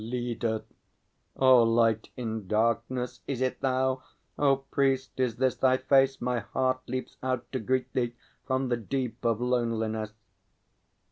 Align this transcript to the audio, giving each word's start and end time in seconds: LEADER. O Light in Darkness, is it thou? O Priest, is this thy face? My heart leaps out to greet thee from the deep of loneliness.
LEADER. 0.03 0.63
O 1.35 1.61
Light 1.61 2.09
in 2.17 2.47
Darkness, 2.47 3.21
is 3.27 3.39
it 3.39 3.61
thou? 3.61 4.01
O 4.35 4.55
Priest, 4.55 5.11
is 5.19 5.35
this 5.35 5.53
thy 5.55 5.77
face? 5.77 6.19
My 6.19 6.39
heart 6.39 6.81
leaps 6.89 7.17
out 7.21 7.51
to 7.51 7.59
greet 7.59 7.93
thee 7.93 8.15
from 8.47 8.69
the 8.69 8.77
deep 8.77 9.23
of 9.23 9.39
loneliness. 9.39 10.13